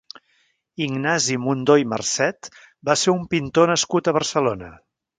Ignasi 0.85 1.37
Mundó 1.43 1.77
i 1.83 1.87
Marcet 1.93 2.51
va 2.91 2.99
ser 3.05 3.15
un 3.17 3.31
pintor 3.37 3.73
nascut 3.75 4.11
a 4.15 4.19
Barcelona. 4.21 4.77